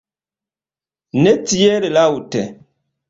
[1.27, 2.43] Ne tiel laŭte!